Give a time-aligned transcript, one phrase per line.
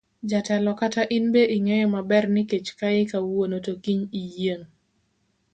[0.29, 4.67] Jatelo kata in be ing'eyo maber ni kech kayi kawuono kiny to iyieng'.